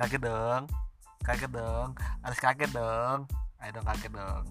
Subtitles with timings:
[0.00, 0.64] kaget dong.
[1.20, 1.92] Kaget dong.
[2.24, 3.28] Harus kaget dong.
[3.60, 4.44] Ayo dong kaget dong.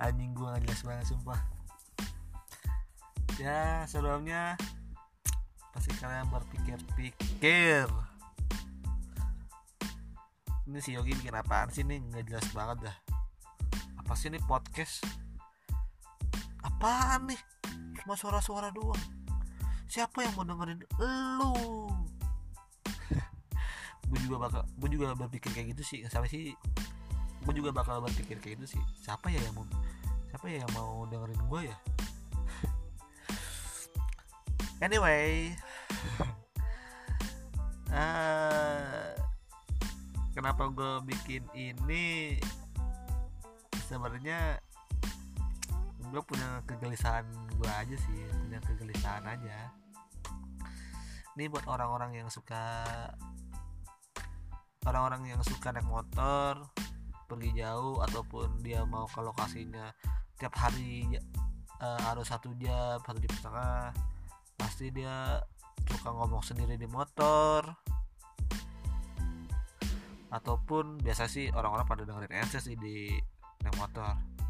[0.02, 1.36] Anjing gua nggak jelas banget sumpah.
[3.36, 4.56] Ya sebelumnya
[5.76, 7.84] pasti kalian berpikir-pikir.
[10.62, 11.84] Ini si Yogi bikin apaan sih?
[11.84, 12.96] Nih nggak jelas banget dah.
[14.00, 15.04] Apa sih ini podcast?
[16.64, 17.40] Apaan nih?
[18.00, 19.21] Cuma suara-suara doang
[19.92, 20.80] siapa yang mau dengerin?
[20.96, 21.52] Lu.
[24.08, 26.00] Gue juga bakal gue juga berpikir kayak gitu sih.
[26.08, 26.56] Sampai sih
[27.44, 28.82] gue juga bakal berpikir kayak gitu sih.
[29.04, 29.68] Siapa ya yang mau
[30.32, 31.76] siapa ya yang mau dengerin gue ya?
[34.84, 35.52] Anyway.
[37.92, 39.12] Uh,
[40.36, 42.40] kenapa gue bikin ini?
[43.92, 44.56] Sebenarnya
[46.12, 47.24] gue punya kegelisahan
[47.56, 49.72] gue aja sih punya kegelisahan aja.
[51.32, 52.84] Ini buat orang-orang yang suka
[54.84, 56.68] orang-orang yang suka naik motor
[57.24, 59.88] pergi jauh ataupun dia mau ke lokasinya
[60.36, 61.16] tiap hari
[61.80, 63.96] uh, harus satu jam satu jam setengah
[64.60, 65.40] pasti dia
[65.88, 67.72] suka ngomong sendiri di motor.
[70.28, 73.16] Ataupun biasa sih orang-orang pada dengerin NC sih di
[73.64, 74.41] naik motor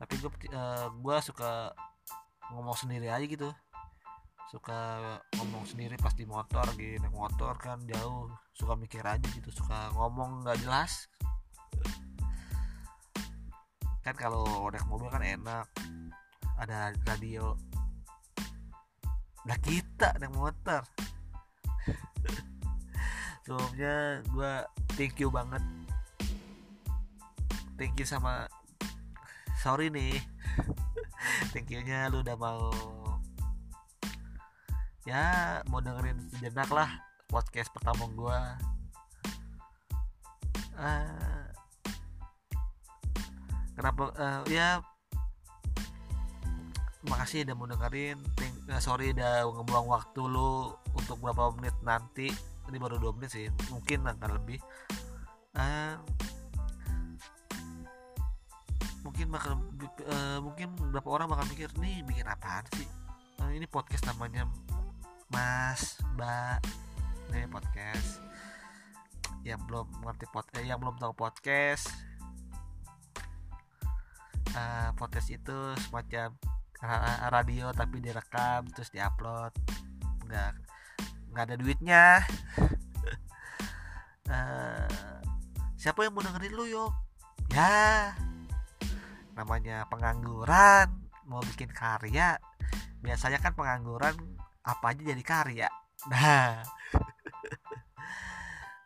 [0.00, 1.76] tapi gue uh, gue suka
[2.56, 3.52] ngomong sendiri aja gitu.
[4.48, 8.32] Suka ngomong sendiri pas di motor gitu naik motor kan jauh.
[8.56, 11.04] Suka mikir aja gitu suka ngomong nggak jelas.
[14.00, 15.68] Kan kalau naik mobil kan enak.
[16.56, 17.60] Ada radio.
[19.44, 20.80] Nah kita naik motor.
[23.44, 24.52] Sebelumnya gue
[24.96, 25.60] thank you banget.
[27.76, 28.48] Thank you sama
[29.60, 30.16] sorry nih.
[31.52, 32.72] Thank you nya lu udah mau
[35.04, 36.88] ya mau dengerin sejenak lah
[37.28, 38.40] podcast pertama gue
[40.76, 41.44] uh,
[43.76, 44.80] kenapa uh, ya
[47.04, 48.16] makasih udah mau dengerin.
[48.36, 52.28] Think, uh, sorry udah ngebuang waktu lu untuk berapa menit nanti.
[52.68, 54.60] Ini baru dua menit sih mungkin akan lebih.
[55.56, 55.96] Uh,
[59.20, 59.52] mungkin bakal
[60.08, 62.88] uh, mungkin beberapa orang bakal mikir nih bikin apaan sih?
[63.36, 64.48] Uh, ini podcast namanya
[65.28, 66.64] Mas Mbak
[67.28, 68.16] ini podcast
[69.44, 71.92] yang belum ngerti podcast eh, yang belum tahu podcast.
[74.56, 76.32] Uh, podcast itu semacam
[77.28, 79.52] radio tapi direkam terus diupload.
[80.32, 80.64] Nggak
[81.28, 82.24] nggak ada duitnya.
[84.32, 84.88] Uh,
[85.84, 86.92] siapa yang mau dengerin lu yuk
[87.52, 88.16] ya
[89.40, 90.92] namanya pengangguran
[91.24, 92.36] mau bikin karya
[93.00, 94.12] biasanya kan pengangguran
[94.60, 95.68] apa aja jadi karya.
[96.12, 96.60] Nah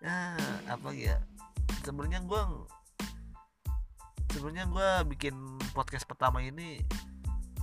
[0.05, 0.39] ya
[0.71, 1.19] apa ya
[1.83, 2.41] sebenarnya gue
[4.31, 5.35] sebenarnya gue bikin
[5.75, 6.79] podcast pertama ini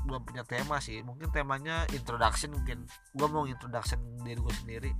[0.03, 2.83] belum punya tema sih mungkin temanya introduction mungkin
[3.15, 4.91] gue mau introduction diri gue sendiri.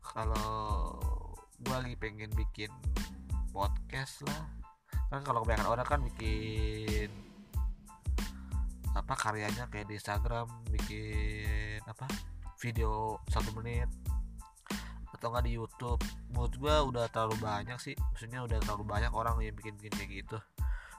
[0.00, 0.96] Kalau
[1.60, 2.72] gue lagi pengen bikin
[3.52, 4.65] podcast lah
[5.06, 7.10] kan kalau kebanyakan orang kan bikin
[8.96, 12.08] apa karyanya kayak di Instagram bikin apa
[12.58, 13.88] video satu menit.
[15.12, 16.00] Atau nggak di YouTube.
[16.32, 17.94] Menurut gue udah terlalu banyak sih.
[17.96, 20.38] Maksudnya udah terlalu banyak orang yang bikin bikin kayak gitu.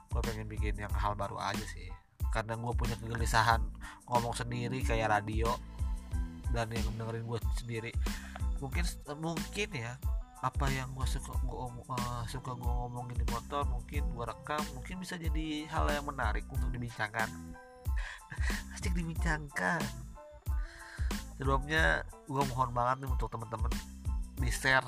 [0.09, 1.89] Gue pengen bikin yang hal baru aja sih.
[2.33, 3.61] Karena gue punya kegelisahan
[4.09, 5.53] ngomong sendiri kayak radio.
[6.53, 7.91] Dan yang dengerin gue sendiri.
[8.57, 8.85] Mungkin
[9.21, 10.01] mungkin ya
[10.45, 15.01] apa yang gue suka gue uh, suka gue ngomongin di motor mungkin gue rekam mungkin
[15.01, 17.29] bisa jadi hal yang menarik untuk dibincangkan.
[18.77, 19.81] Asik dibincangkan.
[21.37, 23.73] Sebelumnya gue mohon banget nih untuk teman-teman
[24.37, 24.85] di share.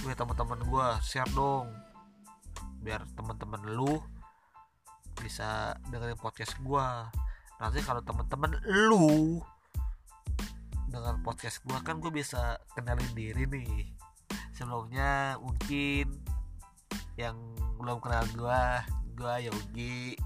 [0.00, 1.68] Gue teman-teman gue share dong.
[2.80, 4.00] Biar teman-teman lu
[5.20, 6.86] bisa dengerin podcast gue
[7.60, 9.36] nanti kalau teman-teman lu
[10.90, 13.94] dengan podcast gue kan gue bisa kenalin diri nih.
[14.50, 16.10] Sebelumnya mungkin
[17.14, 17.38] yang
[17.78, 18.62] belum kenal gue
[19.14, 20.18] gue Yogi.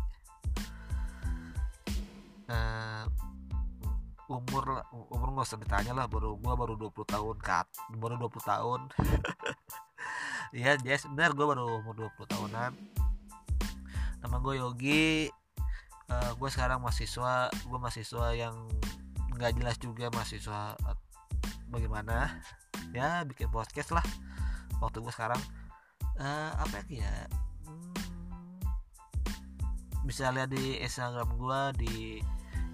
[2.49, 3.05] Uh,
[4.25, 4.81] umur
[5.13, 7.69] umur nggak usah ditanya lah baru gue baru 20 tahun kat
[8.01, 8.81] baru 20 tahun.
[10.55, 12.73] Ya yes benar gue baru umur 20 tahunan.
[14.23, 15.27] Nama gue Yogi.
[16.07, 18.55] Uh, gue sekarang mahasiswa gue mahasiswa yang
[19.35, 20.79] nggak jelas juga mahasiswa
[21.69, 22.41] bagaimana.
[22.95, 24.05] Ya bikin podcast lah
[24.79, 25.41] waktu gue sekarang.
[26.15, 27.27] Uh, apa ya?
[27.67, 27.91] Hmm,
[30.07, 31.95] bisa lihat di Instagram gue di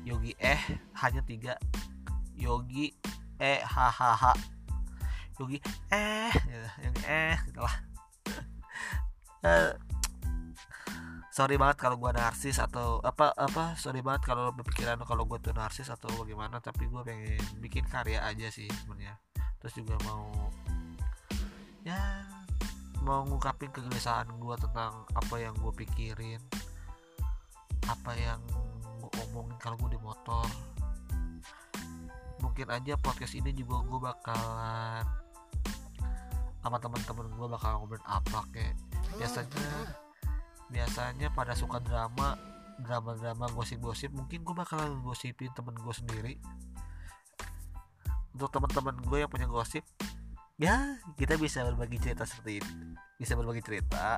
[0.04, 0.60] Yogi eh
[1.00, 1.56] hanya tiga.
[2.36, 2.92] Yogi
[3.40, 4.32] eh hahaha
[5.40, 5.60] Yogi
[5.92, 6.32] eh
[6.84, 7.76] yang eh gitu lah.
[9.40, 9.72] Uh,
[11.30, 15.54] sorry banget kalau gue narsis atau apa apa sorry banget kalau berpikiran kalau gue tuh
[15.54, 19.14] narsis atau bagaimana tapi gue pengen bikin karya aja sih sebenarnya.
[19.62, 20.26] Terus juga mau
[21.86, 22.26] ya
[23.06, 26.42] mau ngungkapin kegelisahan gue tentang apa yang gue pikirin
[27.88, 28.42] apa yang
[29.00, 30.44] gue omongin kalau gue di motor.
[32.42, 35.06] Mungkin aja podcast ini juga gue bakalan
[36.60, 38.76] sama teman-teman gue bakal ngobrol apa kayak
[39.16, 39.96] biasanya
[40.70, 42.38] biasanya pada suka drama
[42.80, 46.34] drama-drama gosip-gosip mungkin gue bakal gosipin temen gue sendiri.
[48.32, 49.84] Untuk teman-teman gue yang punya gosip
[50.60, 52.72] ya kita bisa berbagi cerita seperti itu
[53.20, 54.16] bisa berbagi cerita.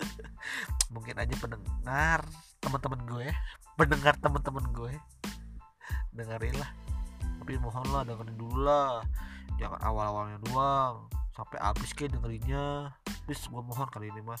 [0.94, 2.24] Mungkin aja pendengar
[2.60, 3.28] teman-teman gue
[3.76, 4.92] pendengar teman-teman gue
[6.16, 6.70] dengerin lah.
[7.40, 9.04] Tapi mohon lah dengerin dulu lah.
[9.60, 11.12] Jangan awal-awalnya doang.
[11.36, 12.96] Sampai habis kayak dengerinnya.
[13.28, 14.40] Please gue mohon kali ini mah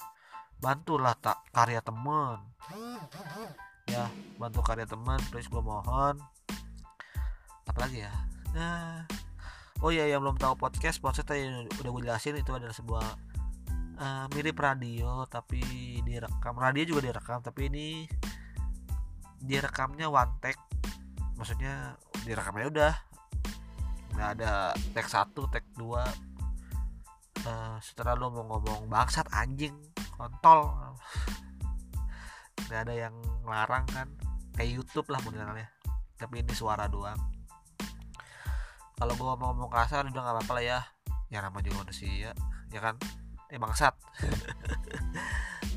[0.60, 2.38] bantulah tak karya teman
[3.90, 4.06] ya
[4.38, 6.16] bantu karya teman please gue mohon.
[7.66, 8.12] Apalagi ya?
[8.54, 9.04] Nah
[9.82, 11.48] oh ya yang belum tahu podcast podcast tadi
[11.80, 13.06] udah gue jelasin itu adalah sebuah
[13.98, 15.60] uh, mirip radio tapi
[16.06, 16.54] direkam.
[16.56, 17.88] Radio juga direkam tapi ini
[19.42, 20.62] direkamnya one take.
[21.34, 22.94] Maksudnya direkamnya udah.
[24.14, 24.52] Nggak ada
[24.94, 26.06] tag satu tag dua.
[27.40, 29.72] Uh, setelah lo mau ngomong bangsat anjing
[30.20, 30.60] kontol
[32.68, 34.06] nggak ada yang larang kan.
[34.54, 35.66] Kayak YouTube lah modelnya.
[36.14, 37.18] Tapi ini suara doang.
[39.00, 40.80] Kalau gue mau ngomong kasar udah nggak apa-apa lah ya.
[41.32, 42.30] Ya nama juga manusia
[42.70, 42.94] ya kan?
[43.50, 43.94] Eh bangsat.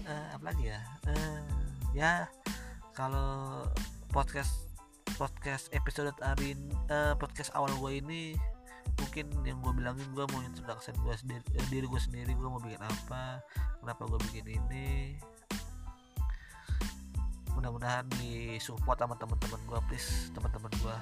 [0.04, 0.84] Uh, apa lagi ya?
[1.07, 1.40] Uh,
[1.95, 2.28] ya
[2.92, 3.63] kalau
[4.12, 4.68] podcast
[5.16, 6.60] podcast episode hari
[6.92, 8.36] uh, podcast awal gue ini
[9.01, 12.62] mungkin yang gue bilangin gue mau introduction gue sendiri eh, diri gue sendiri gue mau
[12.62, 13.42] bikin apa
[13.81, 15.18] kenapa gue bikin ini.
[17.54, 20.98] Mudah-mudahan disupport sama teman-teman gue please teman-teman gue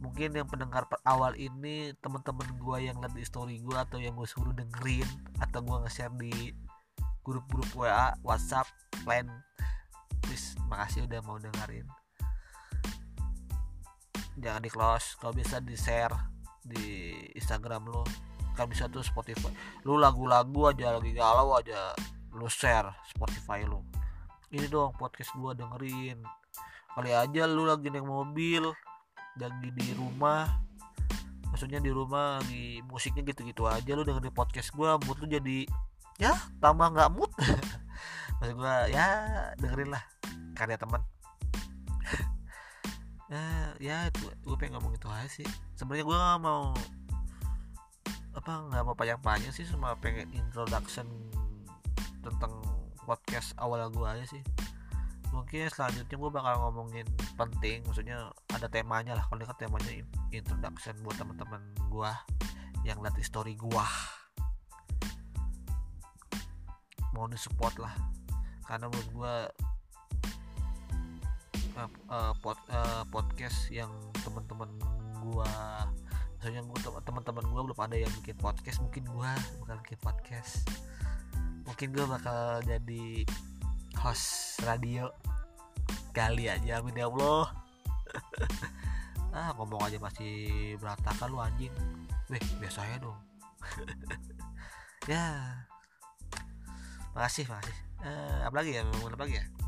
[0.00, 4.24] mungkin yang pendengar awal ini teman-teman gue yang lihat di story gue atau yang gue
[4.24, 5.04] suruh dengerin
[5.44, 6.56] atau gue nge-share di
[7.20, 8.64] grup-grup WA WhatsApp
[9.04, 9.28] lain
[10.24, 11.84] please makasih udah mau dengerin.
[14.40, 18.02] Jangan di close kalau bisa di share di Instagram lo
[18.54, 19.48] kan bisa tuh Spotify.
[19.86, 21.94] Lu lagu-lagu aja lagi galau aja
[22.34, 23.80] lu share Spotify lu.
[24.50, 26.20] Ini dong podcast gua dengerin.
[26.92, 28.68] Kali aja lu lagi naik mobil
[29.38, 30.46] lagi di rumah.
[31.50, 35.66] Maksudnya di rumah lagi musiknya gitu-gitu aja lu dengerin podcast gua mood lu jadi
[36.20, 37.30] ya tambah nggak mood.
[38.38, 39.06] Maksud gua ya
[39.56, 40.04] dengerin lah.
[40.54, 41.00] Karya teman
[43.30, 43.46] ya
[43.78, 45.46] ya itu gue pengen ngomong itu aja sih.
[45.78, 46.74] Sebenarnya gue gak mau
[48.30, 51.06] apa nggak mau panjang-panjang sih cuma pengen introduction
[52.22, 52.62] tentang
[53.02, 54.42] podcast awal gue aja sih.
[55.30, 57.06] Mungkin selanjutnya gue bakal ngomongin
[57.38, 59.24] penting maksudnya ada temanya lah.
[59.30, 60.02] Kalau kan temanya
[60.34, 62.10] introduction buat teman-teman gue
[62.82, 63.86] yang lihat story gue
[67.14, 67.94] mau di support lah.
[68.66, 69.34] Karena menurut gue
[71.88, 74.68] uh, pod, uh, podcast yang teman-teman
[75.22, 75.48] gua
[76.36, 79.32] misalnya gua teman-teman gua belum ada yang bikin podcast mungkin gua
[79.64, 80.52] bakal bikin podcast.
[81.68, 83.24] Mungkin gua bakal jadi
[84.00, 85.12] host radio
[86.10, 87.46] kali aja amin ya Allah.
[89.30, 91.70] Ah ngomong aja masih berantakan lu anjing.
[92.26, 93.18] Weh biasa ya dong.
[95.08, 95.26] Ya.
[97.16, 97.76] Makasih makasih.
[98.02, 98.82] Uh, apa lagi ya?
[98.84, 99.59] Apa lagi ya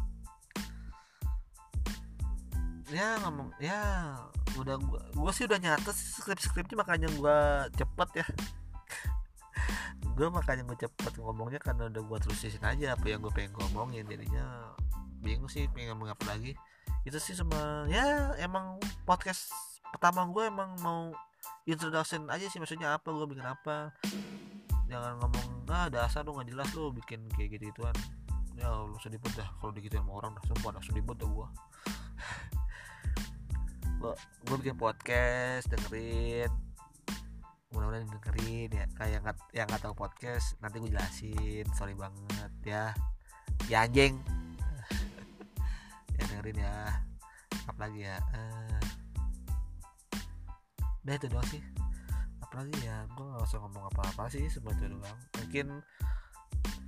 [2.93, 3.81] ya ngomong ya
[4.61, 8.27] udah gua, gua sih udah nyatet skrip-skripnya makanya gua cepet ya.
[10.13, 14.05] Gue makanya gue cepet ngomongnya karena udah gue terusin aja apa yang gue pengen ngomongin.
[14.05, 14.77] Jadinya
[15.25, 16.53] bingung sih pengen ngomong apa lagi.
[17.09, 18.77] Itu sih cuma ya emang
[19.09, 19.49] podcast
[19.89, 21.17] pertama gue emang mau
[21.65, 23.97] introduction aja sih maksudnya apa gue bikin apa.
[24.93, 27.97] Jangan ngomong ah dasar lu nggak jelas lu bikin kayak gitu gituan
[28.61, 30.45] ya lu sedih dah kalau digituin sama orang dah.
[30.45, 31.49] Sumpah sedih dah gue
[34.03, 36.51] gue bikin podcast dengerin.
[37.71, 38.87] Mudah-mudahan dengerin ya.
[38.99, 41.67] Kayak nggak yang nggak tahu podcast nanti gue jelasin.
[41.79, 42.85] Sorry banget ya.
[43.71, 44.19] Ya anjing.
[46.19, 46.79] Ya dengerin ya.
[47.71, 48.19] Apalagi ya?
[48.35, 48.83] Uh,
[51.07, 51.63] udah itu doang sih.
[52.43, 53.07] Apalagi ya?
[53.15, 55.19] Gue gak usah ngomong apa-apa sih itu doang.
[55.39, 55.81] Mungkin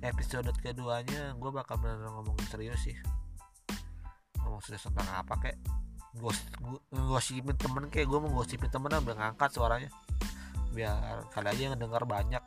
[0.03, 2.97] episode keduanya gue bakal bener ngomongin serius sih.
[4.43, 5.57] Ngomong serius tentang apa kek
[6.91, 9.89] gosipin temen kayak gue mau gosipin temen biar ngangkat suaranya.
[10.71, 12.43] Biar kalian aja yang dengar banyak.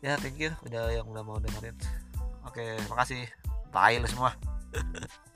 [0.00, 0.52] Ya thank you.
[0.64, 1.76] Udah yang udah mau dengerin.
[2.44, 3.28] Oke makasih.
[3.70, 4.34] Bye semua